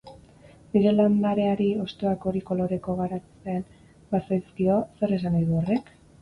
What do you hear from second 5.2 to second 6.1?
esan nahi du horrek?